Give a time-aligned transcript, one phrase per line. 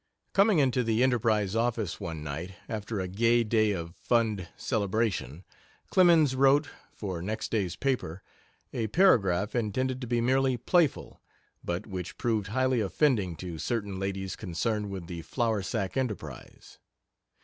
[0.33, 5.43] Coming into the Enterprise office one night, after a gay day of "Fund" celebration,
[5.91, 8.23] Clemens wrote, for next day's paper,
[8.73, 11.21] a paragraph intended to be merely playful,
[11.63, 16.79] but which proved highly offending to certain ladies concerned with the flour sack enterprise.